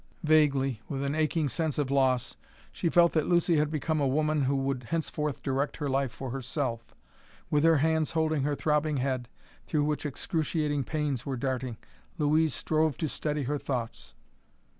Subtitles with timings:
[0.23, 2.35] Vaguely, with an aching sense of loss,
[2.71, 6.31] she felt that Lucy had become a woman who would henceforth direct her life for
[6.31, 6.95] herself.
[7.51, 9.29] With her hands holding her throbbing head,
[9.67, 11.77] through which excruciating pains were darting,
[12.17, 14.15] Louise strove to steady her thoughts.